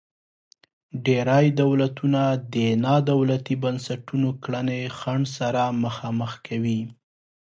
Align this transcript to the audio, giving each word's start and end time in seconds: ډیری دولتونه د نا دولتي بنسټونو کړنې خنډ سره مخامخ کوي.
ډیری 1.05 1.47
دولتونه 1.61 2.21
د 2.53 2.55
نا 2.83 2.95
دولتي 3.11 3.55
بنسټونو 3.63 4.29
کړنې 4.43 4.81
خنډ 4.97 5.25
سره 5.37 5.61
مخامخ 5.83 6.31
کوي. 6.47 6.81